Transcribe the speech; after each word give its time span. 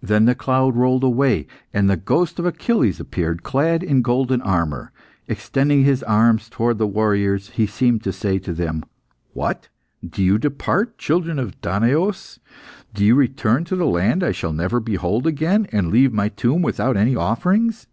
Then 0.00 0.26
the 0.26 0.36
cloud 0.36 0.76
rolled 0.76 1.02
away, 1.02 1.48
and 1.74 1.90
the 1.90 1.96
ghost 1.96 2.38
of 2.38 2.46
Achilles 2.46 3.00
appeared, 3.00 3.42
clad 3.42 3.82
in 3.82 4.00
golden 4.00 4.40
armour. 4.42 4.92
Extending 5.26 5.82
his 5.82 6.04
arms 6.04 6.48
towards 6.48 6.78
the 6.78 6.86
warriors, 6.86 7.50
he 7.50 7.66
seemed 7.66 8.04
to 8.04 8.12
say 8.12 8.38
to 8.38 8.52
them, 8.52 8.84
"What! 9.32 9.68
do 10.08 10.22
you 10.22 10.38
depart, 10.38 10.98
children 10.98 11.40
of 11.40 11.60
Danaos? 11.62 12.38
do 12.94 13.04
you 13.04 13.16
return 13.16 13.64
to 13.64 13.74
the 13.74 13.86
land 13.86 14.22
I 14.22 14.30
shall 14.30 14.52
never 14.52 14.78
behold 14.78 15.26
again, 15.26 15.66
and 15.72 15.90
leave 15.90 16.12
my 16.12 16.28
tomb 16.28 16.62
without 16.62 16.96
any 16.96 17.16
offerings?" 17.16 17.88